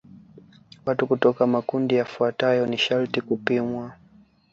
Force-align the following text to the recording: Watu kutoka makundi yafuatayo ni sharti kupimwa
Watu 0.85 1.07
kutoka 1.07 1.47
makundi 1.47 1.95
yafuatayo 1.95 2.65
ni 2.67 2.77
sharti 2.77 3.21
kupimwa 3.21 3.93